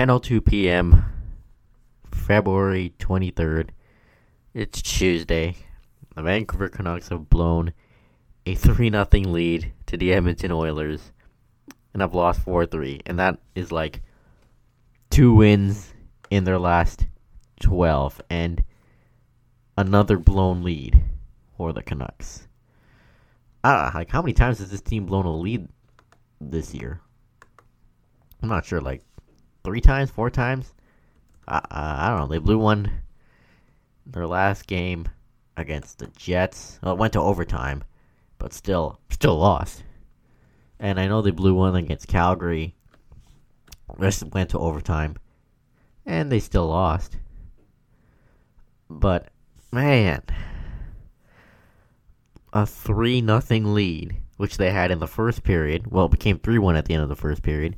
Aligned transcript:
10:02 0.00 0.42
p.m. 0.42 1.04
February 2.10 2.94
23rd. 2.98 3.68
It's 4.54 4.80
Tuesday. 4.80 5.56
The 6.16 6.22
Vancouver 6.22 6.70
Canucks 6.70 7.10
have 7.10 7.28
blown 7.28 7.74
a 8.46 8.54
3 8.54 8.90
0 8.90 9.06
lead 9.12 9.74
to 9.84 9.98
the 9.98 10.14
Edmonton 10.14 10.52
Oilers 10.52 11.12
and 11.92 12.00
have 12.00 12.14
lost 12.14 12.42
4-3 12.46 13.02
and 13.04 13.18
that 13.18 13.40
is 13.54 13.70
like 13.70 14.00
two 15.10 15.34
wins 15.34 15.92
in 16.30 16.44
their 16.44 16.58
last 16.58 17.06
12 17.60 18.22
and 18.30 18.64
another 19.76 20.16
blown 20.16 20.62
lead 20.62 21.04
for 21.58 21.74
the 21.74 21.82
Canucks. 21.82 22.48
Ah, 23.62 23.92
like 23.94 24.08
how 24.08 24.22
many 24.22 24.32
times 24.32 24.60
has 24.60 24.70
this 24.70 24.80
team 24.80 25.04
blown 25.04 25.26
a 25.26 25.36
lead 25.36 25.68
this 26.40 26.72
year? 26.74 27.02
I'm 28.42 28.48
not 28.48 28.64
sure, 28.64 28.80
like 28.80 29.02
three 29.64 29.80
times, 29.80 30.10
four 30.10 30.30
times. 30.30 30.74
Uh, 31.46 31.60
I 31.70 32.10
don't 32.10 32.20
know. 32.20 32.26
They 32.26 32.38
blew 32.38 32.58
one 32.58 32.90
their 34.06 34.26
last 34.26 34.66
game 34.66 35.08
against 35.56 35.98
the 35.98 36.06
Jets. 36.08 36.78
Well, 36.82 36.94
it 36.94 36.98
went 36.98 37.12
to 37.14 37.20
overtime, 37.20 37.84
but 38.38 38.52
still, 38.52 39.00
still 39.10 39.38
lost. 39.38 39.84
And 40.78 40.98
I 40.98 41.06
know 41.06 41.22
they 41.22 41.30
blew 41.30 41.54
one 41.54 41.76
against 41.76 42.08
Calgary. 42.08 42.74
Rest 43.96 44.24
went 44.32 44.50
to 44.50 44.58
overtime, 44.58 45.16
and 46.06 46.30
they 46.30 46.38
still 46.38 46.68
lost. 46.68 47.16
But 48.88 49.28
man, 49.72 50.22
a 52.52 52.64
three 52.66 53.20
nothing 53.20 53.74
lead, 53.74 54.16
which 54.36 54.56
they 54.56 54.70
had 54.70 54.90
in 54.90 55.00
the 55.00 55.06
first 55.06 55.42
period. 55.42 55.90
Well, 55.90 56.06
it 56.06 56.12
became 56.12 56.38
three 56.38 56.58
one 56.58 56.76
at 56.76 56.86
the 56.86 56.94
end 56.94 57.02
of 57.02 57.08
the 57.08 57.16
first 57.16 57.42
period 57.42 57.76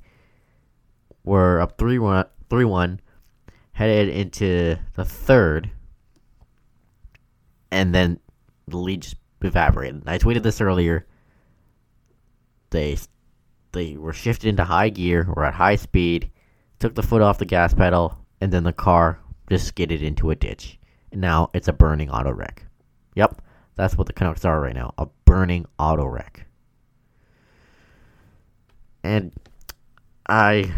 were 1.25 1.61
up 1.61 1.79
3 1.79 1.99
1, 1.99 2.25
3 2.51 2.65
1 2.65 3.01
headed 3.73 4.09
into 4.09 4.77
the 4.95 5.05
third, 5.05 5.71
and 7.71 7.95
then 7.95 8.21
the 8.69 8.77
lead 8.77 9.03
just 9.03 9.17
evaporated. 9.41 10.03
I 10.07 10.19
tweeted 10.19 10.43
this 10.43 10.61
earlier. 10.61 11.07
They 12.71 12.97
they 13.73 13.97
were 13.97 14.13
shifted 14.13 14.49
into 14.49 14.65
high 14.65 14.91
gear, 14.91 15.27
were 15.35 15.45
at 15.45 15.55
high 15.55 15.77
speed, 15.77 16.31
took 16.79 16.95
the 16.95 17.03
foot 17.03 17.23
off 17.23 17.39
the 17.39 17.45
gas 17.45 17.75
pedal, 17.75 18.19
and 18.41 18.53
then 18.53 18.65
the 18.65 18.73
car 18.73 19.19
just 19.49 19.67
skidded 19.67 20.03
into 20.03 20.31
a 20.31 20.37
ditch. 20.37 20.79
And 21.11 21.21
now 21.21 21.51
it's 21.55 21.69
a 21.69 21.73
burning 21.73 22.11
auto 22.11 22.33
wreck. 22.33 22.65
Yep, 23.15 23.43
that's 23.75 23.97
what 23.97 24.07
the 24.07 24.13
Canucks 24.13 24.45
are 24.45 24.61
right 24.61 24.75
now 24.75 24.95
a 24.99 25.07
burning 25.25 25.67
auto 25.79 26.07
wreck. 26.07 26.47
And 29.05 29.33
I 30.29 30.73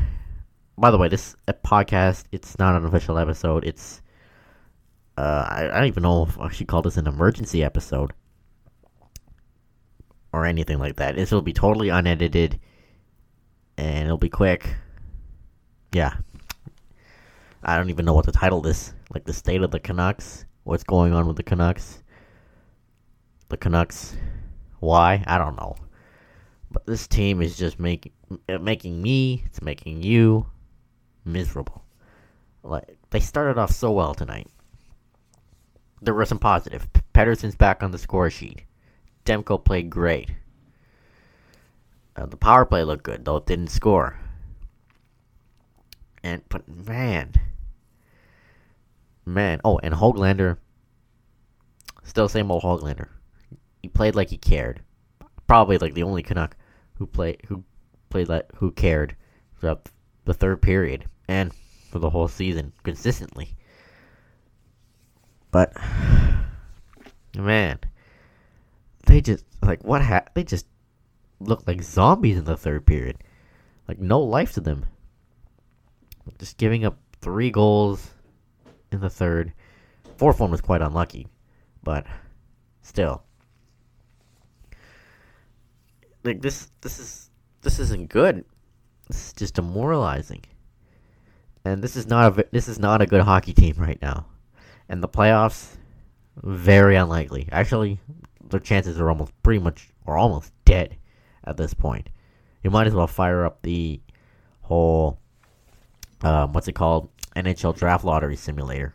by 0.76 0.90
the 0.90 0.98
way, 0.98 1.08
this 1.08 1.36
podcast, 1.64 2.24
it's 2.32 2.58
not 2.58 2.76
an 2.76 2.84
official 2.84 3.18
episode. 3.18 3.64
It's, 3.64 4.02
uh, 5.16 5.46
I, 5.48 5.70
I 5.70 5.78
don't 5.78 5.86
even 5.86 6.02
know 6.02 6.24
if 6.24 6.38
I 6.38 6.50
should 6.50 6.66
call 6.66 6.82
this 6.82 6.96
an 6.96 7.06
emergency 7.06 7.62
episode 7.62 8.12
or 10.32 10.46
anything 10.46 10.78
like 10.78 10.96
that. 10.96 11.14
This 11.14 11.30
will 11.30 11.42
be 11.42 11.52
totally 11.52 11.90
unedited 11.90 12.58
and 13.78 14.04
it'll 14.04 14.18
be 14.18 14.28
quick. 14.28 14.74
Yeah. 15.92 16.16
I 17.62 17.76
don't 17.76 17.90
even 17.90 18.04
know 18.04 18.14
what 18.14 18.24
to 18.26 18.32
title 18.32 18.60
this. 18.60 18.92
Like 19.12 19.24
the 19.24 19.32
state 19.32 19.62
of 19.62 19.70
the 19.70 19.80
Canucks. 19.80 20.44
What's 20.64 20.84
going 20.84 21.12
on 21.12 21.26
with 21.26 21.36
the 21.36 21.42
Canucks? 21.42 22.02
The 23.48 23.56
Canucks. 23.56 24.16
Why? 24.80 25.22
I 25.26 25.38
don't 25.38 25.56
know. 25.56 25.76
But 26.70 26.86
this 26.86 27.06
team 27.06 27.40
is 27.40 27.56
just 27.56 27.78
making 27.78 28.12
making 28.60 29.00
me, 29.00 29.44
it's 29.46 29.62
making 29.62 30.02
you, 30.02 30.46
miserable. 31.24 31.84
Like 32.62 32.96
they 33.10 33.20
started 33.20 33.58
off 33.58 33.70
so 33.70 33.92
well 33.92 34.14
tonight. 34.14 34.48
There 36.00 36.14
were 36.14 36.24
some 36.24 36.38
positive. 36.38 36.88
Pettersson's 37.14 37.54
back 37.54 37.82
on 37.82 37.90
the 37.90 37.98
score 37.98 38.30
sheet. 38.30 38.62
Demko 39.24 39.62
played 39.62 39.90
great. 39.90 40.30
Uh, 42.16 42.26
the 42.26 42.36
power 42.36 42.64
play 42.64 42.84
looked 42.84 43.04
good, 43.04 43.24
though 43.24 43.36
it 43.36 43.46
didn't 43.46 43.68
score. 43.68 44.18
And 46.22 46.42
but 46.48 46.66
man, 46.68 47.32
man. 49.26 49.60
Oh, 49.64 49.78
and 49.82 49.94
Hoglander. 49.94 50.58
Still 52.02 52.28
same 52.28 52.50
old 52.50 52.62
Hoglander. 52.62 53.08
He 53.82 53.88
played 53.88 54.14
like 54.14 54.30
he 54.30 54.38
cared. 54.38 54.82
Probably 55.46 55.78
like 55.78 55.94
the 55.94 56.02
only 56.02 56.22
Canuck 56.22 56.56
who 56.94 57.06
played 57.06 57.42
who 57.48 57.64
played 58.08 58.28
like 58.28 58.50
who 58.56 58.70
cared 58.70 59.16
throughout 59.58 59.90
the 60.24 60.34
third 60.34 60.62
period 60.62 61.06
and 61.28 61.52
for 61.90 61.98
the 61.98 62.10
whole 62.10 62.28
season 62.28 62.72
consistently. 62.82 63.54
But 65.50 65.72
man, 67.36 67.78
they 69.06 69.20
just 69.20 69.44
like 69.62 69.84
what 69.84 70.02
ha- 70.02 70.26
they 70.34 70.44
just 70.44 70.66
looked 71.40 71.68
like 71.68 71.82
zombies 71.82 72.38
in 72.38 72.44
the 72.44 72.56
third 72.56 72.86
period. 72.86 73.18
Like 73.86 73.98
no 73.98 74.20
life 74.20 74.52
to 74.54 74.60
them. 74.60 74.86
Just 76.38 76.56
giving 76.56 76.84
up 76.84 76.98
three 77.20 77.50
goals 77.50 78.10
in 78.90 79.00
the 79.00 79.10
third. 79.10 79.52
Fourth 80.16 80.40
one 80.40 80.50
was 80.50 80.60
quite 80.60 80.82
unlucky, 80.82 81.28
but 81.82 82.06
still. 82.82 83.22
Like 86.24 86.40
this 86.40 86.70
this 86.80 86.98
is 86.98 87.30
this 87.62 87.78
isn't 87.78 88.08
good. 88.08 88.44
This 89.08 89.28
is 89.28 89.32
just 89.34 89.54
demoralizing 89.54 90.42
and 91.64 91.82
this 91.82 91.96
is 91.96 92.06
not 92.06 92.38
a 92.38 92.46
this 92.50 92.68
is 92.68 92.78
not 92.78 93.00
a 93.00 93.06
good 93.06 93.22
hockey 93.22 93.52
team 93.52 93.76
right 93.78 94.00
now. 94.02 94.26
And 94.88 95.02
the 95.02 95.08
playoffs, 95.08 95.76
very 96.42 96.96
unlikely. 96.96 97.48
Actually, 97.50 97.98
their 98.48 98.60
chances 98.60 99.00
are 99.00 99.08
almost 99.08 99.32
pretty 99.42 99.60
much 99.60 99.88
or 100.04 100.18
almost 100.18 100.52
dead 100.64 100.96
at 101.44 101.56
this 101.56 101.72
point. 101.72 102.10
You 102.62 102.70
might 102.70 102.86
as 102.86 102.94
well 102.94 103.06
fire 103.06 103.44
up 103.44 103.62
the 103.62 104.00
whole 104.62 105.18
um, 106.22 106.52
what's 106.52 106.68
it 106.68 106.72
called 106.72 107.08
NHL 107.36 107.76
draft 107.76 108.04
lottery 108.04 108.36
simulator. 108.36 108.94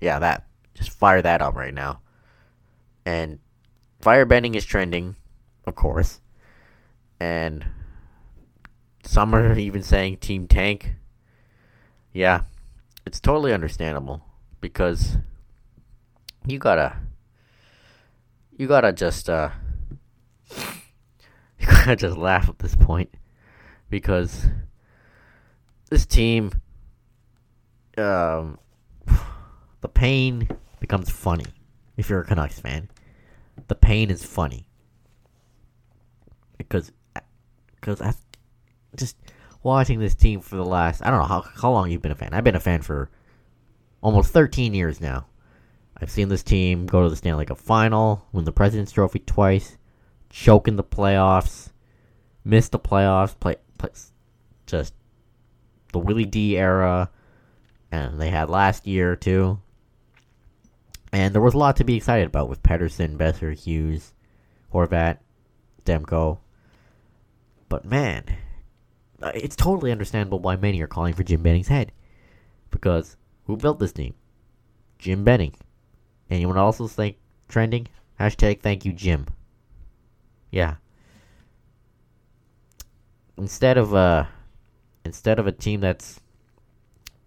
Yeah, 0.00 0.18
that 0.18 0.46
just 0.74 0.90
fire 0.90 1.22
that 1.22 1.42
up 1.42 1.56
right 1.56 1.74
now. 1.74 2.00
And 3.04 3.38
FireBenning 4.02 4.54
is 4.54 4.64
trending, 4.64 5.16
of 5.66 5.74
course. 5.74 6.20
And 7.18 7.64
some 9.02 9.34
are 9.34 9.58
even 9.58 9.82
saying 9.82 10.18
Team 10.18 10.46
Tank 10.46 10.94
yeah, 12.12 12.42
it's 13.06 13.20
totally 13.20 13.52
understandable 13.52 14.22
because 14.60 15.16
you 16.46 16.58
gotta, 16.58 16.96
you 18.56 18.66
gotta 18.66 18.92
just, 18.92 19.28
uh, 19.28 19.50
you 21.58 21.66
gotta 21.66 21.96
just 21.96 22.16
laugh 22.16 22.48
at 22.48 22.58
this 22.58 22.74
point 22.74 23.12
because 23.90 24.46
this 25.90 26.06
team, 26.06 26.52
um, 27.96 28.58
the 29.80 29.88
pain 29.88 30.48
becomes 30.80 31.10
funny 31.10 31.46
if 31.96 32.08
you're 32.08 32.20
a 32.20 32.24
Canucks 32.24 32.60
fan. 32.60 32.88
The 33.66 33.74
pain 33.74 34.10
is 34.10 34.24
funny 34.24 34.66
because, 36.56 36.92
because 37.80 38.00
I 38.00 38.14
just 38.96 39.16
watching 39.62 39.98
this 39.98 40.14
team 40.14 40.40
for 40.40 40.56
the 40.56 40.64
last 40.64 41.02
I 41.04 41.10
don't 41.10 41.20
know 41.20 41.26
how 41.26 41.42
how 41.42 41.70
long 41.70 41.90
you've 41.90 42.02
been 42.02 42.12
a 42.12 42.16
fan. 42.16 42.32
I've 42.32 42.44
been 42.44 42.56
a 42.56 42.60
fan 42.60 42.82
for 42.82 43.10
almost 44.00 44.32
13 44.32 44.74
years 44.74 45.00
now. 45.00 45.26
I've 46.00 46.10
seen 46.10 46.28
this 46.28 46.42
team 46.44 46.86
go 46.86 47.02
to 47.02 47.10
the 47.10 47.16
Stanley 47.16 47.46
Cup 47.46 47.58
final, 47.58 48.26
win 48.32 48.44
the 48.44 48.52
President's 48.52 48.92
Trophy 48.92 49.18
twice, 49.20 49.76
choke 50.30 50.68
in 50.68 50.76
the 50.76 50.84
playoffs, 50.84 51.70
miss 52.44 52.68
the 52.68 52.78
playoffs, 52.78 53.38
play, 53.38 53.56
play 53.78 53.90
just 54.66 54.94
the 55.92 55.98
Willie 55.98 56.24
D 56.24 56.56
era, 56.56 57.10
and 57.90 58.20
they 58.20 58.30
had 58.30 58.48
last 58.48 58.86
year 58.86 59.16
too. 59.16 59.60
And 61.12 61.34
there 61.34 61.42
was 61.42 61.54
a 61.54 61.58
lot 61.58 61.76
to 61.76 61.84
be 61.84 61.96
excited 61.96 62.26
about 62.26 62.48
with 62.48 62.62
Pettersson, 62.62 63.16
Boeser, 63.16 63.58
Hughes, 63.58 64.12
Horvat, 64.72 65.18
Demko. 65.84 66.38
But 67.68 67.84
man, 67.84 68.24
it's 69.22 69.56
totally 69.56 69.92
understandable 69.92 70.38
why 70.38 70.56
many 70.56 70.80
are 70.80 70.86
calling 70.86 71.14
for 71.14 71.22
Jim 71.22 71.42
Benning's 71.42 71.68
head. 71.68 71.92
Because 72.70 73.16
who 73.44 73.56
built 73.56 73.78
this 73.78 73.92
team? 73.92 74.14
Jim 74.98 75.24
Benning. 75.24 75.54
Anyone 76.30 76.58
else 76.58 76.78
think 76.92 77.16
trending? 77.48 77.86
Hashtag 78.20 78.60
thank 78.60 78.84
you, 78.84 78.92
Jim. 78.92 79.26
Yeah. 80.50 80.76
Instead 83.36 83.78
of 83.78 83.94
uh 83.94 84.24
instead 85.04 85.38
of 85.38 85.46
a 85.46 85.52
team 85.52 85.80
that's 85.80 86.20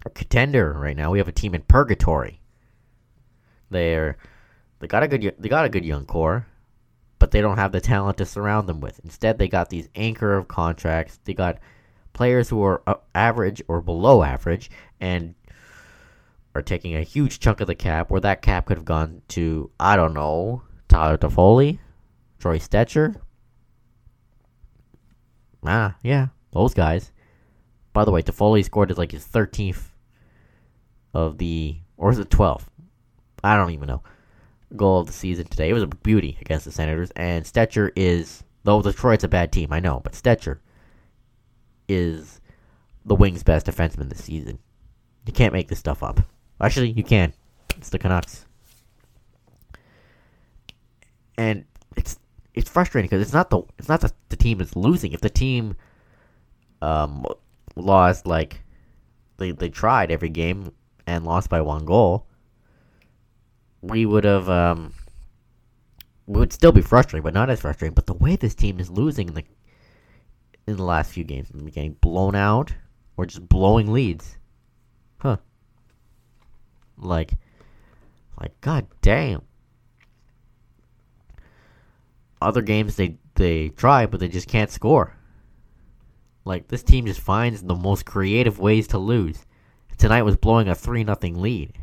a 0.05 0.09
contender 0.09 0.73
right 0.73 0.95
now, 0.95 1.11
we 1.11 1.17
have 1.17 1.27
a 1.27 1.33
team 1.33 1.55
in 1.55 1.61
purgatory. 1.61 2.41
They're 3.69 4.17
they 4.79 4.87
got 4.87 5.03
a 5.03 5.07
good 5.07 5.35
they 5.39 5.49
got 5.49 5.65
a 5.65 5.69
good 5.69 5.85
young 5.85 6.05
core, 6.05 6.45
but 7.19 7.31
they 7.31 7.41
don't 7.41 7.57
have 7.57 7.71
the 7.71 7.81
talent 7.81 8.17
to 8.17 8.25
surround 8.25 8.67
them 8.67 8.81
with. 8.81 8.99
Instead, 9.03 9.37
they 9.37 9.47
got 9.47 9.69
these 9.69 9.89
anchor 9.95 10.35
of 10.35 10.47
contracts. 10.47 11.19
They 11.23 11.33
got 11.33 11.59
players 12.13 12.49
who 12.49 12.63
are 12.63 12.81
uh, 12.87 12.95
average 13.15 13.61
or 13.67 13.81
below 13.81 14.23
average 14.23 14.69
and 14.99 15.35
are 16.53 16.61
taking 16.61 16.95
a 16.95 17.01
huge 17.01 17.39
chunk 17.39 17.61
of 17.61 17.67
the 17.67 17.75
cap, 17.75 18.09
where 18.09 18.21
that 18.21 18.41
cap 18.41 18.65
could 18.65 18.77
have 18.77 18.85
gone 18.85 19.21
to, 19.29 19.69
I 19.79 19.95
don't 19.95 20.13
know, 20.13 20.63
Tyler 20.87 21.17
Toffoli, 21.17 21.79
Troy 22.39 22.59
Stecher. 22.59 23.15
Ah, 25.65 25.95
yeah, 26.03 26.27
those 26.51 26.73
guys. 26.73 27.11
By 27.93 28.05
the 28.05 28.11
way, 28.11 28.21
Toffoli 28.21 28.63
scored 28.65 28.97
like 28.97 29.11
his 29.11 29.25
13th 29.25 29.89
of 31.13 31.37
the, 31.37 31.77
or 31.97 32.11
is 32.11 32.19
it 32.19 32.29
12th? 32.29 32.65
I 33.43 33.55
don't 33.55 33.71
even 33.71 33.87
know. 33.87 34.03
Goal 34.75 34.99
of 34.99 35.07
the 35.07 35.13
season 35.13 35.45
today. 35.47 35.69
It 35.69 35.73
was 35.73 35.83
a 35.83 35.87
beauty 35.87 36.37
against 36.41 36.65
the 36.65 36.71
Senators. 36.71 37.11
And 37.15 37.45
Stecher 37.45 37.91
is, 37.95 38.43
though 38.63 38.81
Detroit's 38.81 39.23
a 39.23 39.27
bad 39.27 39.51
team, 39.51 39.69
I 39.71 39.79
know, 39.79 39.99
but 40.01 40.13
Stecher 40.13 40.59
is 41.91 42.39
the 43.05 43.15
Wings' 43.15 43.43
best 43.43 43.65
defenseman 43.65 44.09
this 44.09 44.23
season. 44.23 44.59
You 45.25 45.33
can't 45.33 45.53
make 45.53 45.67
this 45.67 45.79
stuff 45.79 46.03
up. 46.03 46.21
Actually, 46.59 46.91
you 46.91 47.03
can. 47.03 47.33
It's 47.77 47.89
the 47.89 47.99
Canucks. 47.99 48.45
And 51.37 51.65
it's 51.95 52.19
it's 52.53 52.69
frustrating 52.69 53.09
because 53.09 53.21
it's 53.21 53.33
not 53.33 53.49
the 53.49 53.61
it's 53.77 53.89
not 53.89 54.01
the, 54.01 54.11
the 54.29 54.35
team 54.35 54.59
that's 54.59 54.75
losing. 54.75 55.13
If 55.13 55.21
the 55.21 55.29
team 55.29 55.75
um 56.81 57.25
lost 57.75 58.27
like 58.27 58.61
they 59.37 59.51
they 59.51 59.69
tried 59.69 60.11
every 60.11 60.29
game 60.29 60.71
and 61.07 61.25
lost 61.25 61.49
by 61.49 61.61
one 61.61 61.85
goal, 61.85 62.27
we 63.81 64.05
would 64.05 64.23
have 64.23 64.49
um 64.49 64.93
we 66.27 66.39
would 66.39 66.53
still 66.53 66.71
be 66.71 66.81
frustrated, 66.81 67.23
but 67.23 67.33
not 67.33 67.49
as 67.49 67.61
frustrating. 67.61 67.95
But 67.95 68.05
the 68.05 68.13
way 68.13 68.35
this 68.35 68.55
team 68.55 68.79
is 68.79 68.89
losing 68.89 69.29
in 69.29 69.33
the 69.33 69.43
in 70.67 70.77
the 70.77 70.83
last 70.83 71.11
few 71.11 71.23
games, 71.23 71.49
getting 71.71 71.93
blown 71.93 72.35
out 72.35 72.73
or 73.17 73.25
just 73.25 73.47
blowing 73.47 73.91
leads, 73.91 74.37
huh? 75.19 75.37
Like, 76.97 77.33
like 78.39 78.59
god 78.61 78.87
damn. 79.01 79.41
Other 82.41 82.61
games 82.61 82.95
they 82.95 83.17
they 83.35 83.69
try, 83.69 84.05
but 84.05 84.19
they 84.19 84.27
just 84.27 84.47
can't 84.47 84.71
score. 84.71 85.15
Like 86.45 86.67
this 86.67 86.83
team 86.83 87.05
just 87.05 87.19
finds 87.19 87.61
the 87.61 87.75
most 87.75 88.05
creative 88.05 88.59
ways 88.59 88.87
to 88.89 88.97
lose. 88.97 89.45
Tonight 89.97 90.23
was 90.23 90.35
blowing 90.35 90.67
a 90.67 90.75
three 90.75 91.03
nothing 91.03 91.39
lead. 91.39 91.77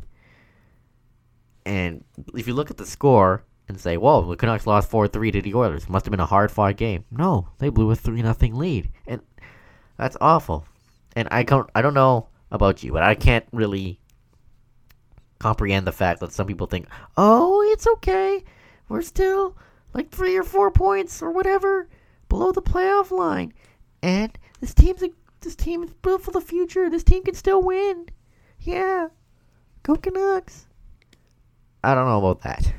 And 1.64 2.04
if 2.34 2.48
you 2.48 2.54
look 2.54 2.70
at 2.70 2.76
the 2.76 2.86
score 2.86 3.44
and 3.68 3.78
say, 3.78 3.96
"Whoa, 3.96 4.28
the 4.28 4.36
Canucks 4.36 4.66
lost 4.66 4.90
four 4.90 5.06
three 5.06 5.30
to 5.30 5.42
the 5.42 5.54
Oilers. 5.54 5.88
Must 5.88 6.06
have 6.06 6.10
been 6.10 6.20
a 6.20 6.26
hard 6.26 6.50
fought 6.50 6.76
game." 6.76 7.04
No, 7.10 7.48
they 7.58 7.68
blew 7.68 7.90
a 7.90 7.96
three 7.96 8.22
nothing 8.22 8.54
lead, 8.54 8.90
and 9.06 9.20
that's 9.96 10.16
awful. 10.20 10.64
And 11.14 11.28
I 11.30 11.42
don't, 11.42 11.68
I 11.74 11.82
don't 11.82 11.94
know 11.94 12.28
about 12.50 12.82
you, 12.82 12.92
but 12.92 13.02
I 13.02 13.14
can't 13.14 13.44
really 13.52 14.00
comprehend 15.38 15.86
the 15.86 15.92
fact 15.92 16.20
that 16.20 16.32
some 16.32 16.46
people 16.46 16.66
think, 16.66 16.88
"Oh, 17.16 17.62
it's 17.72 17.86
okay. 17.86 18.42
We're 18.88 19.02
still 19.02 19.56
like 19.92 20.10
three 20.10 20.36
or 20.36 20.44
four 20.44 20.70
points 20.70 21.22
or 21.22 21.30
whatever 21.30 21.88
below 22.28 22.52
the 22.52 22.62
playoff 22.62 23.10
line, 23.10 23.52
and 24.02 24.36
this 24.60 24.74
team's 24.74 25.02
a, 25.02 25.10
this 25.40 25.56
team 25.56 25.82
is 25.82 25.92
built 25.92 26.22
for 26.22 26.30
the 26.30 26.40
future. 26.40 26.88
This 26.88 27.04
team 27.04 27.22
can 27.22 27.34
still 27.34 27.62
win. 27.62 28.06
Yeah, 28.60 29.08
go 29.82 29.96
Canucks." 29.96 30.66
I 31.84 31.94
don't 31.94 32.06
know 32.06 32.18
about 32.18 32.42
that. 32.42 32.72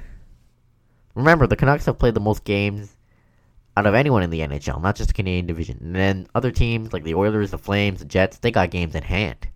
Remember, 1.16 1.48
the 1.48 1.56
Canucks 1.56 1.86
have 1.86 2.00
played 2.00 2.14
the 2.14 2.20
most 2.20 2.44
games 2.44 2.96
out 3.76 3.86
of 3.86 3.96
anyone 3.96 4.24
in 4.24 4.30
the 4.30 4.42
NHL, 4.42 4.82
not 4.82 4.96
just 4.96 5.08
the 5.08 5.14
Canadian 5.14 5.46
division. 5.46 5.78
And 5.82 5.96
then 5.96 6.28
other 6.36 6.52
teams 6.52 6.94
like 6.94 7.04
the 7.04 7.16
Oilers, 7.16 7.52
the 7.52 7.58
Flames, 7.58 8.00
the 8.00 8.06
Jets, 8.06 8.38
they 8.38 8.52
got 8.52 8.72
games 8.72 8.96
in 8.96 9.04
hand. 9.04 9.48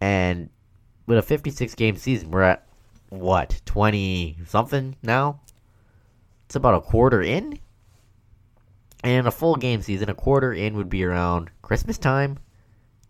And 0.00 0.50
with 1.06 1.18
a 1.18 1.22
56 1.22 1.74
game 1.74 1.96
season, 1.96 2.30
we're 2.30 2.42
at 2.42 2.66
what, 3.10 3.60
20 3.66 4.38
something 4.46 4.96
now? 5.02 5.40
It's 6.46 6.56
about 6.56 6.74
a 6.74 6.80
quarter 6.80 7.20
in. 7.20 7.58
And 9.02 9.26
a 9.26 9.30
full 9.30 9.56
game 9.56 9.82
season, 9.82 10.10
a 10.10 10.14
quarter 10.14 10.52
in 10.52 10.76
would 10.76 10.90
be 10.90 11.04
around 11.04 11.50
Christmas 11.62 11.96
time, 11.96 12.38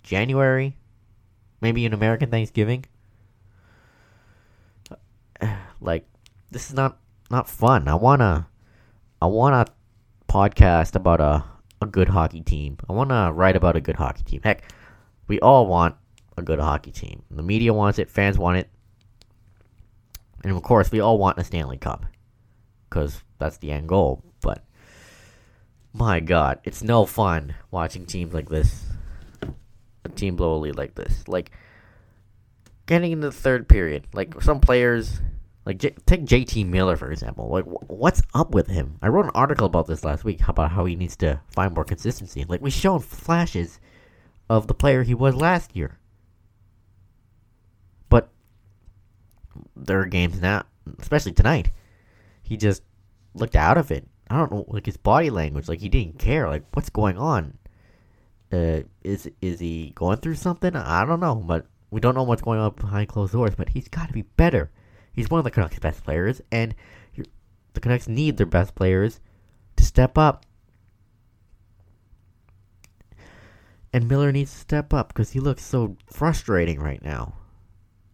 January, 0.02 0.76
maybe 1.60 1.84
an 1.84 1.92
American 1.94 2.30
Thanksgiving. 2.30 2.84
Like, 5.82 6.04
this 6.50 6.68
is 6.68 6.74
not 6.74 6.99
not 7.30 7.48
fun. 7.48 7.88
I 7.88 7.94
wanna 7.94 8.48
I 9.22 9.26
wanna 9.26 9.66
podcast 10.28 10.94
about 10.94 11.20
a 11.20 11.44
a 11.82 11.86
good 11.86 12.08
hockey 12.08 12.42
team. 12.42 12.76
I 12.88 12.92
want 12.92 13.10
to 13.10 13.32
write 13.34 13.56
about 13.56 13.76
a 13.76 13.80
good 13.80 13.96
hockey 13.96 14.22
team. 14.22 14.40
Heck, 14.44 14.70
we 15.28 15.40
all 15.40 15.66
want 15.66 15.96
a 16.36 16.42
good 16.42 16.58
hockey 16.58 16.92
team. 16.92 17.22
The 17.30 17.42
media 17.42 17.72
wants 17.72 17.98
it, 17.98 18.10
fans 18.10 18.38
want 18.38 18.58
it. 18.58 18.68
And 20.44 20.54
of 20.54 20.62
course, 20.62 20.90
we 20.90 21.00
all 21.00 21.18
want 21.18 21.38
a 21.38 21.44
Stanley 21.44 21.78
Cup 21.78 22.04
cuz 22.90 23.22
that's 23.38 23.58
the 23.58 23.70
end 23.70 23.88
goal, 23.88 24.22
but 24.40 24.64
my 25.92 26.20
god, 26.20 26.60
it's 26.64 26.82
no 26.82 27.06
fun 27.06 27.54
watching 27.70 28.06
teams 28.06 28.34
like 28.34 28.48
this. 28.48 28.84
A 30.04 30.08
team 30.08 30.36
blow 30.36 30.54
a 30.54 30.58
lead 30.58 30.76
like 30.76 30.94
this. 30.94 31.26
Like 31.28 31.50
getting 32.86 33.12
into 33.12 33.28
the 33.28 33.32
third 33.32 33.68
period. 33.68 34.06
Like 34.12 34.42
some 34.42 34.60
players 34.60 35.20
like 35.70 35.78
J- 35.78 35.94
take 36.04 36.24
JT 36.24 36.66
Miller 36.66 36.96
for 36.96 37.12
example. 37.12 37.48
Like 37.48 37.64
wh- 37.64 37.88
what's 37.88 38.22
up 38.34 38.52
with 38.52 38.66
him? 38.66 38.98
I 39.00 39.06
wrote 39.06 39.26
an 39.26 39.30
article 39.36 39.66
about 39.66 39.86
this 39.86 40.04
last 40.04 40.24
week 40.24 40.40
about 40.48 40.72
how 40.72 40.84
he 40.84 40.96
needs 40.96 41.14
to 41.18 41.40
find 41.52 41.72
more 41.72 41.84
consistency. 41.84 42.44
Like 42.48 42.60
we've 42.60 42.72
shown 42.72 42.98
flashes 42.98 43.78
of 44.48 44.66
the 44.66 44.74
player 44.74 45.04
he 45.04 45.14
was 45.14 45.36
last 45.36 45.76
year. 45.76 46.00
But 48.08 48.30
there 49.76 50.00
are 50.00 50.06
games 50.06 50.40
now, 50.40 50.64
especially 50.98 51.32
tonight. 51.32 51.70
He 52.42 52.56
just 52.56 52.82
looked 53.34 53.54
out 53.54 53.78
of 53.78 53.92
it. 53.92 54.08
I 54.28 54.38
don't 54.38 54.50
know, 54.50 54.64
like 54.66 54.86
his 54.86 54.96
body 54.96 55.30
language, 55.30 55.68
like 55.68 55.78
he 55.78 55.88
didn't 55.88 56.18
care. 56.18 56.48
Like 56.48 56.64
what's 56.72 56.90
going 56.90 57.16
on? 57.16 57.58
Uh, 58.52 58.80
is 59.04 59.30
is 59.40 59.60
he 59.60 59.92
going 59.94 60.16
through 60.16 60.34
something? 60.34 60.74
I 60.74 61.04
don't 61.04 61.20
know, 61.20 61.36
but 61.36 61.66
we 61.92 62.00
don't 62.00 62.16
know 62.16 62.24
what's 62.24 62.42
going 62.42 62.58
on 62.58 62.72
behind 62.72 63.08
closed 63.08 63.34
doors. 63.34 63.54
But 63.54 63.68
he's 63.68 63.86
got 63.86 64.08
to 64.08 64.12
be 64.12 64.22
better. 64.22 64.72
He's 65.12 65.28
one 65.28 65.38
of 65.38 65.44
the 65.44 65.50
Canucks' 65.50 65.78
best 65.78 66.04
players, 66.04 66.40
and 66.50 66.74
the 67.72 67.80
Canucks 67.80 68.08
need 68.08 68.36
their 68.36 68.46
best 68.46 68.74
players 68.74 69.20
to 69.76 69.84
step 69.84 70.18
up. 70.18 70.44
And 73.92 74.08
Miller 74.08 74.30
needs 74.30 74.52
to 74.52 74.58
step 74.58 74.94
up 74.94 75.08
because 75.08 75.30
he 75.32 75.40
looks 75.40 75.64
so 75.64 75.96
frustrating 76.06 76.78
right 76.80 77.02
now. 77.02 77.34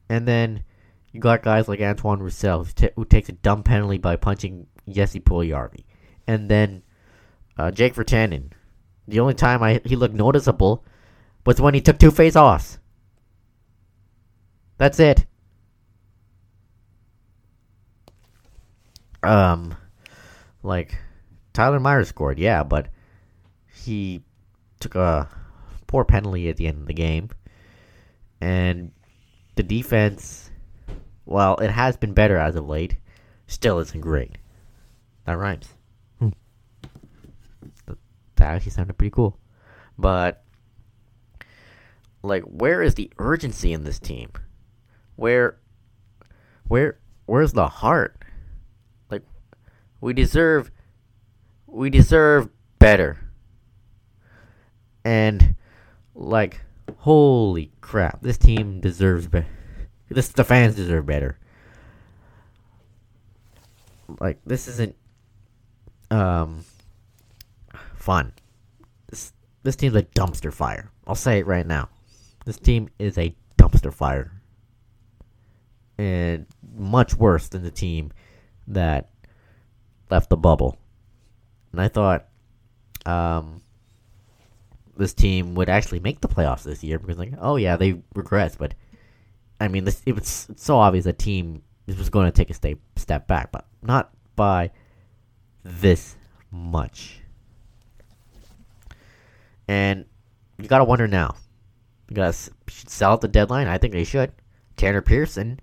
And 0.09 0.27
then 0.27 0.65
you 1.13 1.21
got 1.21 1.43
guys 1.43 1.69
like 1.69 1.81
Antoine 1.81 2.21
Roussel 2.21 2.65
who, 2.65 2.73
t- 2.73 2.91
who 2.97 3.05
takes 3.05 3.29
a 3.29 3.33
dumb 3.33 3.63
penalty 3.63 3.99
by 3.99 4.17
punching 4.17 4.67
Jesse 4.89 5.21
Puljujarvi. 5.21 5.85
And 6.27 6.51
then 6.51 6.83
uh, 7.59 7.71
Jake 7.71 7.95
Virtanen. 7.95 8.53
The 9.09 9.21
only 9.21 9.35
time 9.35 9.63
I 9.63 9.81
he 9.85 9.97
looked 9.97 10.15
noticeable 10.15 10.85
was 11.45 11.61
when 11.61 11.75
he 11.75 11.81
took 11.81 11.99
two 11.99 12.11
face-offs. 12.11 12.79
That's 14.79 14.99
it. 14.99 15.27
Um, 19.23 19.75
like 20.63 20.99
Tyler 21.53 21.81
Myers 21.81 22.09
scored, 22.09 22.39
yeah, 22.39 22.63
but 22.63 22.89
he 23.85 24.23
took 24.81 24.95
a 24.95 25.29
poor 25.87 26.05
penalty 26.05 26.49
at 26.49 26.57
the 26.57 26.67
end 26.67 26.81
of 26.81 26.87
the 26.87 26.95
game, 26.95 27.31
and 28.41 28.93
the 29.55 29.63
defense, 29.63 30.51
well, 31.25 31.57
it 31.57 31.71
has 31.71 31.97
been 31.97 32.13
better 32.13 32.37
as 32.37 32.57
of 32.57 32.69
late, 32.69 32.97
still 33.47 33.79
isn't 33.79 34.01
great. 34.01 34.37
That 35.25 35.39
rhymes. 35.39 35.69
Hmm. 36.19 36.29
That 37.87 37.97
actually 38.41 38.73
sounded 38.73 38.99
pretty 38.99 39.13
cool, 39.13 39.39
but 39.99 40.45
like, 42.23 42.43
where 42.43 42.83
is 42.83 42.95
the 42.95 43.11
urgency 43.19 43.73
in 43.73 43.85
this 43.85 43.99
team? 43.99 44.31
Where, 45.17 45.57
where, 46.69 46.99
where's 47.25 47.53
the 47.53 47.69
heart? 47.69 48.17
We 50.01 50.13
deserve 50.13 50.71
we 51.67 51.91
deserve 51.91 52.49
better. 52.79 53.19
And 55.05 55.55
like 56.15 56.61
holy 56.99 57.73
crap, 57.81 58.23
this 58.23 58.39
team 58.39 58.81
deserves 58.81 59.27
better. 59.27 59.47
This 60.09 60.29
the 60.29 60.45
fans 60.45 60.75
deserve 60.75 61.07
better. 61.07 61.39
Like 64.21 64.39
this 64.47 64.69
isn't 64.69 64.97
um 66.11 66.65
fun. 67.97 68.33
This 69.09 69.33
this 69.63 69.77
team's 69.77 69.97
a 69.97 70.03
dumpster 70.03 70.53
fire. 70.53 70.91
I'll 71.07 71.15
say 71.15 71.39
it 71.39 71.47
right 71.47 71.67
now. 71.67 71.89
This 72.45 72.59
team 72.59 72.89
is 72.99 73.19
a 73.19 73.35
dumpster 73.59 73.93
fire. 73.93 74.33
And 75.99 76.47
much 76.77 77.15
worse 77.15 77.49
than 77.49 77.63
the 77.63 77.71
team 77.71 78.13
that 78.69 79.11
left 80.11 80.31
the 80.31 80.37
bubble. 80.37 80.79
And 81.73 81.81
I 81.81 81.89
thought, 81.89 82.27
um, 83.05 83.63
this 84.97 85.15
team 85.15 85.55
would 85.55 85.69
actually 85.69 86.01
make 86.01 86.21
the 86.21 86.29
playoffs 86.29 86.63
this 86.63 86.83
year 86.83 86.99
because 86.99 87.19
like, 87.19 87.35
oh 87.41 87.57
yeah, 87.57 87.77
they 87.77 87.95
regressed, 88.15 88.59
but 88.59 88.75
I 89.61 89.69
mean, 89.69 89.85
this 89.85 90.03
it 90.07 90.15
was 90.15 90.47
it's 90.51 90.63
so 90.63 90.79
obvious 90.79 91.05
the 91.05 91.13
team 91.13 91.63
was 91.87 92.11
going 92.11 92.27
to 92.27 92.33
take 92.33 92.51
a 92.51 92.55
step 92.55 92.79
step 92.97 93.27
back, 93.27 93.53
but 93.53 93.67
not 93.83 94.11
by 94.35 94.71
this 95.63 96.17
much. 96.51 97.21
And 99.69 100.05
you 100.59 100.69
gotta 100.69 100.85
wonder 100.85 101.09
now. 101.09 101.37
You 102.09 102.17
gotta 102.17 102.37
sell 102.67 103.15
at 103.15 103.21
the 103.21 103.29
deadline. 103.29 103.67
I 103.67 103.79
think 103.79 103.93
they 103.93 104.05
should. 104.05 104.33
Tanner 104.77 105.03
Pearson, 105.03 105.61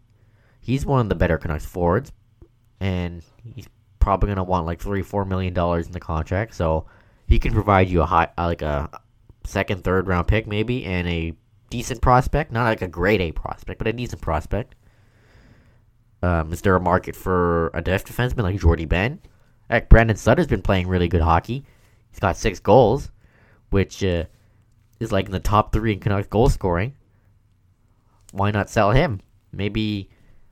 he's 0.60 0.86
one 0.86 1.02
of 1.02 1.10
the 1.10 1.16
better 1.16 1.38
Canucks 1.38 1.66
forwards, 1.66 2.12
and 2.80 3.24
he's 3.56 3.68
probably 4.04 4.28
gonna 4.28 4.44
want 4.44 4.66
like 4.66 4.82
three, 4.82 5.02
four 5.02 5.24
million 5.24 5.54
dollars 5.54 5.88
in 5.88 5.94
the 5.94 6.00
contract. 6.00 6.54
So 6.54 6.86
he 7.26 7.40
can 7.40 7.54
provide 7.54 7.88
you 7.88 8.02
a 8.02 8.06
high, 8.06 8.28
uh, 8.38 8.46
like 8.46 8.62
a 8.62 8.90
second, 9.46 9.84
third 9.84 10.08
round 10.08 10.28
pick 10.28 10.46
maybe, 10.46 10.84
and 10.86 11.08
a 11.08 11.34
decent 11.70 12.02
prospect, 12.02 12.52
not 12.52 12.66
like 12.66 12.82
a 12.82 12.88
grade 12.88 13.22
A 13.22 13.32
prospect, 13.32 13.78
but 13.80 13.88
a 13.88 13.94
decent 13.94 14.22
prospect. 14.22 14.76
Um, 16.22 16.52
is 16.52 16.62
there 16.62 16.76
a 16.76 16.82
market 16.82 17.16
for 17.16 17.72
a 17.74 17.82
depth 17.82 18.06
defenseman 18.06 18.44
like 18.44 18.60
Jordie 18.60 18.86
Benn? 18.86 19.20
Heck, 19.70 19.90
Brandon 19.90 20.18
Sutter's 20.18 20.48
been 20.48 20.62
playing 20.62 20.88
really 20.88 21.08
good 21.08 21.22
hockey. 21.22 21.66
He's 22.12 22.20
got 22.20 22.38
six 22.38 22.60
goals, 22.60 23.10
which 23.70 24.04
uh, 24.04 24.26
is 25.00 25.14
like 25.14 25.26
in 25.26 25.32
the 25.32 25.40
top 25.40 25.72
three 25.72 25.94
in 25.94 26.00
Canucks 26.00 26.28
goal 26.28 26.50
scoring. 26.50 26.94
Why 28.32 28.52
not 28.52 28.70
sell 28.70 28.92
him? 28.92 29.22
Maybe, 29.52 30.10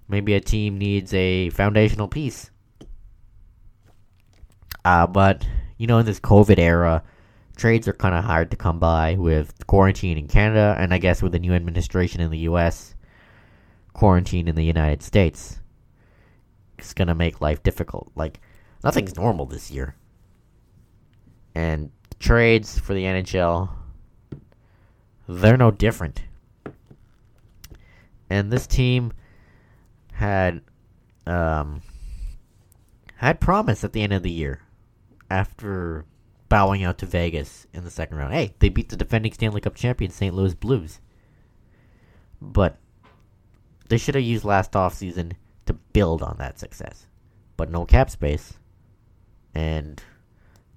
maybe 0.08 0.34
a 0.36 0.42
team 0.42 0.78
needs 0.78 1.14
a 1.14 1.50
foundational 1.50 2.08
piece. 2.08 2.50
Uh, 4.84 5.08
but 5.08 5.46
you 5.78 5.88
know, 5.88 6.00
in 6.00 6.06
this 6.06 6.20
COVID 6.20 6.60
era, 6.60 7.04
trades 7.56 7.88
are 7.88 7.94
kind 7.94 8.16
of 8.16 8.24
hard 8.24 8.52
to 8.52 8.58
come 8.58 8.80
by 8.80 9.16
with 9.16 9.66
quarantine 9.68 10.18
in 10.18 10.28
Canada, 10.28 10.76
and 10.78 10.94
I 10.94 10.98
guess 10.98 11.22
with 11.22 11.32
the 11.32 11.40
new 11.40 11.54
administration 11.54 12.22
in 12.22 12.32
the 12.32 12.40
U.S., 12.40 12.96
quarantine 13.94 14.48
in 14.48 14.56
the 14.56 14.64
United 14.64 15.04
States. 15.04 15.60
It's 16.78 16.94
gonna 16.94 17.16
make 17.16 17.42
life 17.42 17.62
difficult. 17.62 18.12
Like 18.16 18.40
nothing's 18.84 19.16
normal 19.16 19.46
this 19.46 19.70
year. 19.70 19.96
And 21.54 21.92
trades 22.20 22.80
for 22.80 22.94
the 22.94 23.04
NHL, 23.04 23.70
they're 25.28 25.58
no 25.58 25.72
different. 25.72 26.24
And 28.30 28.52
this 28.52 28.66
team 28.66 29.12
had 30.14 30.62
um, 31.28 31.82
had 33.18 33.40
promise 33.40 33.84
at 33.84 33.94
the 33.94 34.02
end 34.02 34.14
of 34.14 34.24
the 34.24 34.32
year 34.32 34.62
after 35.32 36.06
bowing 36.50 36.84
out 36.84 36.98
to 36.98 37.06
Vegas 37.06 37.66
in 37.74 37.86
the 37.86 37.90
second 37.90 38.18
round. 38.18 38.34
Hey, 38.34 38.54
they 38.60 38.68
beat 38.68 38.90
the 38.90 38.98
defending 38.98 39.32
Stanley 39.32 39.62
Cup 39.62 39.74
champion 39.74 40.12
St. 40.12 40.36
Louis 40.36 40.54
Blues. 40.54 41.00
But 42.42 42.78
they 43.88 43.98
should 43.98 44.16
have 44.16 44.24
used 44.24 44.44
last 44.44 44.74
offseason 44.74 45.34
to 45.66 45.74
build 45.74 46.22
on 46.22 46.36
that 46.40 46.60
success. 46.60 47.08
But 47.56 47.72
no 47.72 47.86
cap 47.86 48.10
space. 48.10 48.54
And 49.56 50.04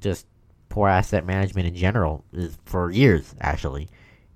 just 0.00 0.26
poor 0.68 0.88
asset 0.88 1.26
management 1.26 1.66
in 1.66 1.74
general 1.74 2.24
is 2.32 2.56
for 2.64 2.90
years 2.90 3.34
actually 3.40 3.88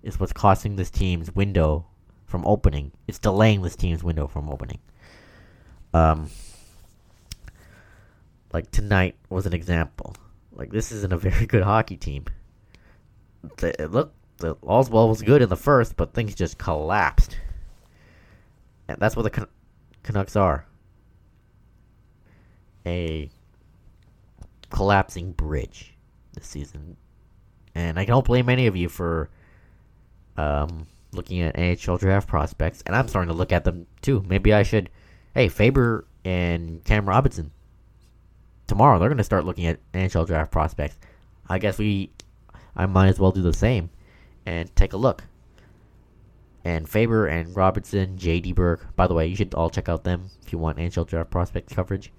is 0.02 0.18
what's 0.18 0.32
costing 0.32 0.76
this 0.76 0.90
team's 0.90 1.34
window 1.34 1.86
from 2.26 2.44
opening. 2.46 2.92
It's 3.06 3.18
delaying 3.18 3.62
this 3.62 3.76
team's 3.76 4.02
window 4.02 4.26
from 4.26 4.48
opening. 4.48 4.78
Um 5.94 6.30
like 8.52 8.70
tonight 8.70 9.16
was 9.28 9.46
an 9.46 9.52
example. 9.52 10.14
Like 10.52 10.70
this 10.70 10.92
isn't 10.92 11.12
a 11.12 11.16
very 11.16 11.46
good 11.46 11.62
hockey 11.62 11.96
team. 11.96 12.24
The, 13.58 13.88
look, 13.90 14.12
the 14.38 14.56
Oswald 14.62 15.10
was 15.10 15.22
good 15.22 15.42
in 15.42 15.48
the 15.48 15.56
first, 15.56 15.96
but 15.96 16.14
things 16.14 16.34
just 16.34 16.58
collapsed. 16.58 17.38
And 18.88 18.98
that's 18.98 19.16
what 19.16 19.22
the 19.22 19.30
Can- 19.30 19.46
Canucks 20.02 20.36
are. 20.36 20.66
A 22.86 23.30
collapsing 24.70 25.32
bridge 25.32 25.94
this 26.32 26.46
season. 26.46 26.96
And 27.74 27.98
I 27.98 28.04
don't 28.04 28.24
blame 28.24 28.48
any 28.48 28.66
of 28.66 28.76
you 28.76 28.88
for 28.88 29.28
um, 30.36 30.86
looking 31.12 31.40
at 31.42 31.56
NHL 31.56 31.98
draft 31.98 32.28
prospects, 32.28 32.82
and 32.86 32.94
I'm 32.96 33.08
starting 33.08 33.28
to 33.28 33.34
look 33.34 33.52
at 33.52 33.64
them 33.64 33.86
too. 34.02 34.24
Maybe 34.26 34.52
I 34.52 34.62
should. 34.62 34.90
Hey, 35.34 35.48
Faber 35.48 36.06
and 36.24 36.82
Cam 36.84 37.08
Robinson. 37.08 37.52
Tomorrow 38.68 38.98
they're 38.98 39.08
going 39.08 39.18
to 39.18 39.24
start 39.24 39.44
looking 39.44 39.66
at 39.66 39.80
NHL 39.92 40.26
draft 40.26 40.52
prospects. 40.52 40.96
I 41.48 41.58
guess 41.58 41.78
we, 41.78 42.12
I 42.76 42.86
might 42.86 43.08
as 43.08 43.18
well 43.18 43.32
do 43.32 43.42
the 43.42 43.54
same, 43.54 43.90
and 44.46 44.74
take 44.76 44.92
a 44.92 44.98
look. 44.98 45.24
And 46.64 46.86
Faber 46.86 47.26
and 47.26 47.56
Robertson, 47.56 48.18
J.D. 48.18 48.52
Burke. 48.52 48.94
By 48.94 49.06
the 49.06 49.14
way, 49.14 49.26
you 49.26 49.34
should 49.34 49.54
all 49.54 49.70
check 49.70 49.88
out 49.88 50.04
them 50.04 50.28
if 50.44 50.52
you 50.52 50.58
want 50.58 50.76
NHL 50.76 51.06
draft 51.06 51.30
prospect 51.30 51.74
coverage. 51.74 52.12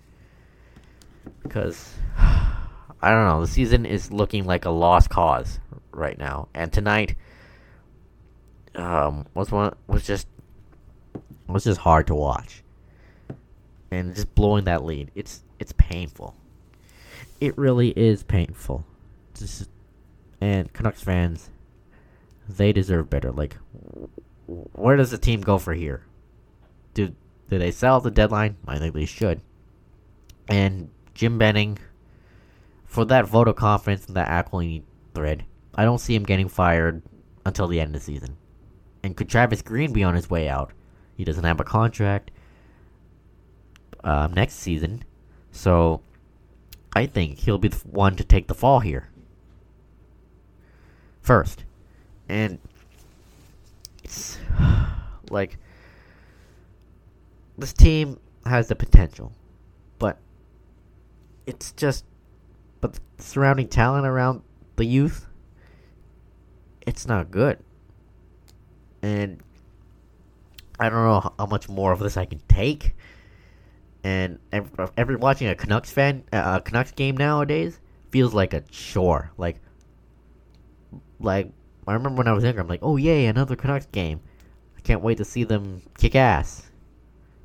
Because 1.44 1.94
I 2.18 3.12
don't 3.12 3.28
know, 3.28 3.42
the 3.42 3.48
season 3.48 3.86
is 3.86 4.12
looking 4.12 4.46
like 4.46 4.66
a 4.66 4.72
lost 4.72 5.12
cause 5.12 5.60
right 5.92 6.18
now. 6.18 6.48
And 6.56 6.74
tonight 6.74 7.16
um, 8.74 9.28
was 9.36 9.52
one 9.52 9.76
was 9.88 10.06
just 10.06 10.28
was 11.48 11.64
just 11.64 11.82
hard 11.82 12.08
to 12.08 12.16
watch. 12.16 12.64
And 13.92 14.16
just 14.16 14.34
blowing 14.34 14.66
that 14.66 14.84
lead, 14.84 15.12
it's 15.14 15.44
it's 15.60 15.74
painful. 15.74 16.36
It 17.40 17.58
really 17.58 17.90
is 17.90 18.24
painful. 18.24 18.86
Just, 19.34 19.70
and 20.42 20.72
Canucks 20.74 21.02
fans, 21.02 21.50
they 22.48 22.74
deserve 22.74 23.10
better. 23.10 23.32
Like, 23.32 23.58
where 24.48 24.98
does 24.98 25.12
the 25.12 25.18
team 25.18 25.42
go 25.42 25.58
for 25.58 25.74
here? 25.74 26.06
Do 26.94 27.14
do 27.50 27.58
they 27.58 27.72
sell 27.72 28.00
the 28.00 28.12
deadline? 28.12 28.58
I 28.68 28.78
think 28.78 28.94
they 28.94 29.06
should. 29.06 29.42
And 30.48 30.90
Jim 31.14 31.38
Benning, 31.38 31.78
for 32.86 33.06
that 33.06 33.28
vote 33.28 33.48
of 33.48 33.56
confidence 33.56 34.08
in 34.08 34.14
that 34.16 34.28
Aquilini 34.28 34.84
thread, 35.14 35.46
I 35.76 35.84
don't 35.84 36.00
see 36.00 36.16
him 36.16 36.24
getting 36.24 36.48
fired 36.48 37.02
until 37.46 37.68
the 37.68 37.80
end 37.80 37.96
of 37.96 38.02
the 38.02 38.06
season. 38.06 38.38
And 39.04 39.16
could 39.16 39.30
Travis 39.30 39.62
Green 39.62 39.94
be 39.94 40.04
on 40.04 40.16
his 40.16 40.30
way 40.30 40.50
out? 40.50 40.72
He 41.16 41.24
doesn't 41.24 41.44
have 41.44 41.60
a 41.60 41.64
contract 41.64 42.32
um, 44.04 44.34
next 44.34 44.56
season, 44.56 45.04
so 45.52 46.02
I 46.94 47.06
think 47.06 47.40
he'll 47.40 47.58
be 47.58 47.70
the 47.70 47.78
one 47.88 48.16
to 48.16 48.24
take 48.24 48.48
the 48.48 48.54
fall 48.54 48.80
here. 48.80 49.10
First. 51.22 51.64
And 52.28 52.60
it's 54.04 54.38
like 55.30 55.58
this 57.58 57.74
team 57.74 58.20
has 58.46 58.68
the 58.68 58.76
potential, 58.76 59.34
but 59.98 60.18
it's 61.46 61.72
just 61.74 62.06
but 62.82 62.94
the 62.94 63.02
surrounding 63.18 63.68
talent 63.68 64.06
around 64.06 64.42
the 64.76 64.86
youth 64.86 65.30
it's 66.90 67.08
not 67.08 67.30
good. 67.30 67.60
And 69.04 69.42
I 70.80 70.90
don't 70.90 71.04
know 71.04 71.34
how 71.38 71.46
much 71.46 71.70
more 71.70 71.92
of 71.92 72.00
this 72.00 72.18
I 72.18 72.26
can 72.26 72.42
take. 72.48 72.96
And 74.04 74.40
every, 74.52 74.88
every 74.96 75.16
watching 75.18 75.48
a 75.48 75.56
Canucks 75.56 75.92
fan, 75.92 76.24
uh, 76.32 76.60
a 76.60 76.62
Canucks 76.62 76.92
game 76.92 77.18
nowadays 77.18 77.80
feels 78.12 78.34
like 78.34 78.54
a 78.54 78.62
chore. 78.62 79.32
Like, 79.38 79.58
like 81.20 81.52
I 81.88 81.94
remember 81.94 82.20
when 82.20 82.28
I 82.28 82.34
was 82.34 82.44
younger, 82.44 82.62
I'm 82.62 82.68
like, 82.68 82.84
oh 82.84 82.98
yay, 82.98 83.26
another 83.26 83.56
Canucks 83.56 83.88
game. 83.88 84.22
I 84.78 84.82
can't 84.82 85.02
wait 85.02 85.18
to 85.18 85.26
see 85.26 85.44
them 85.44 85.82
kick 85.98 86.16
ass. 86.16 86.70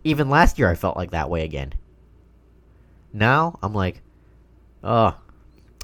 Even 0.05 0.31
last 0.31 0.59
year, 0.59 0.69
I 0.69 0.75
felt 0.75 0.97
like 0.97 1.11
that 1.11 1.31
way 1.31 1.45
again. 1.45 1.73
Now 3.13 3.59
I'm 3.63 3.73
like, 3.73 4.03
oh, 4.83 5.17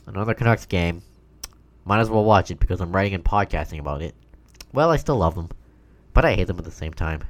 another 0.07 0.35
Canucks 0.35 0.67
game. 0.67 1.03
Might 1.85 2.01
as 2.01 2.11
well 2.11 2.25
watch 2.25 2.51
it 2.51 2.61
because 2.61 2.81
I'm 2.81 2.93
writing 2.93 3.15
and 3.15 3.25
podcasting 3.25 3.81
about 3.81 4.03
it. 4.03 4.15
Well, 4.73 4.91
I 4.91 4.97
still 4.97 5.17
love 5.17 5.35
them, 5.35 5.49
but 6.13 6.25
I 6.25 6.35
hate 6.35 6.47
them 6.47 6.59
at 6.59 6.65
the 6.65 6.71
same 6.71 6.93
time. 6.93 7.25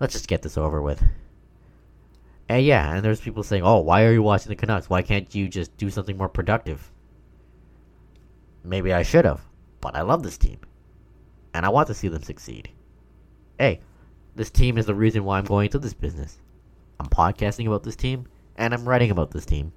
Let's 0.00 0.14
just 0.14 0.28
get 0.28 0.42
this 0.42 0.56
over 0.56 0.80
with. 0.80 1.02
And 2.48 2.64
yeah, 2.64 2.94
and 2.94 3.04
there's 3.04 3.20
people 3.20 3.42
saying, 3.42 3.62
"Oh, 3.62 3.80
why 3.80 4.04
are 4.04 4.12
you 4.12 4.22
watching 4.22 4.48
the 4.48 4.56
Canucks? 4.56 4.88
Why 4.88 5.02
can't 5.02 5.34
you 5.34 5.48
just 5.48 5.76
do 5.76 5.90
something 5.90 6.16
more 6.16 6.28
productive?" 6.28 6.90
Maybe 8.64 8.92
I 8.92 9.02
should 9.02 9.24
have, 9.24 9.42
but 9.80 9.94
I 9.94 10.02
love 10.02 10.22
this 10.22 10.38
team, 10.38 10.58
and 11.52 11.66
I 11.66 11.68
want 11.68 11.88
to 11.88 11.94
see 11.94 12.08
them 12.08 12.22
succeed. 12.22 12.70
Hey, 13.58 13.80
this 14.34 14.50
team 14.50 14.78
is 14.78 14.86
the 14.86 14.94
reason 14.94 15.24
why 15.24 15.38
I'm 15.38 15.44
going 15.44 15.66
into 15.66 15.78
this 15.78 15.94
business. 15.94 16.38
I'm 16.98 17.08
podcasting 17.08 17.66
about 17.66 17.82
this 17.82 17.96
team, 17.96 18.26
and 18.56 18.72
I'm 18.72 18.88
writing 18.88 19.10
about 19.10 19.30
this 19.30 19.44
team. 19.44 19.72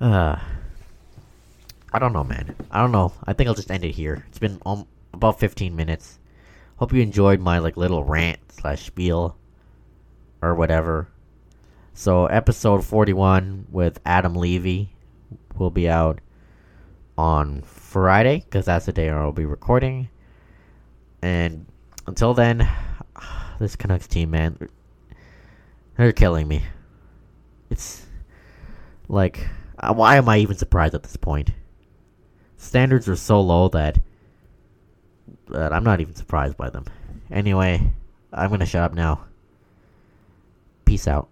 Uh, 0.00 0.36
I 1.92 1.98
don't 1.98 2.12
know, 2.12 2.24
man. 2.24 2.54
I 2.70 2.80
don't 2.80 2.92
know. 2.92 3.12
I 3.24 3.32
think 3.32 3.48
I'll 3.48 3.54
just 3.54 3.70
end 3.70 3.84
it 3.84 3.92
here. 3.92 4.24
It's 4.28 4.38
been 4.38 4.60
um, 4.64 4.86
about 5.12 5.40
15 5.40 5.74
minutes. 5.74 6.18
Hope 6.76 6.92
you 6.92 7.02
enjoyed 7.02 7.40
my 7.40 7.58
like 7.58 7.76
little 7.76 8.04
rant 8.04 8.38
slash 8.52 8.86
spiel 8.86 9.36
or 10.42 10.54
whatever. 10.54 11.08
So 11.94 12.26
episode 12.26 12.84
41 12.84 13.66
with 13.70 14.00
Adam 14.06 14.34
Levy 14.34 14.94
will 15.56 15.70
be 15.70 15.88
out 15.88 16.20
on 17.18 17.62
Friday 17.62 18.42
because 18.44 18.64
that's 18.64 18.86
the 18.86 18.92
day 18.92 19.10
I'll 19.10 19.32
be 19.32 19.44
recording. 19.44 20.08
And 21.22 21.66
until 22.06 22.32
then, 22.34 22.66
this 23.58 23.76
Canucks 23.76 24.06
team, 24.06 24.30
man, 24.30 24.56
they're 25.96 26.12
killing 26.12 26.48
me. 26.48 26.62
It's 27.68 28.06
like, 29.08 29.46
uh, 29.78 29.92
why 29.92 30.16
am 30.16 30.28
I 30.28 30.38
even 30.38 30.56
surprised 30.56 30.94
at 30.94 31.02
this 31.02 31.16
point? 31.16 31.50
Standards 32.56 33.08
are 33.08 33.16
so 33.16 33.40
low 33.40 33.68
that, 33.68 33.98
that 35.48 35.72
I'm 35.72 35.84
not 35.84 36.00
even 36.00 36.14
surprised 36.14 36.56
by 36.56 36.70
them. 36.70 36.84
Anyway, 37.30 37.92
I'm 38.32 38.50
gonna 38.50 38.66
shut 38.66 38.82
up 38.82 38.94
now. 38.94 39.24
Peace 40.90 41.06
out. 41.06 41.28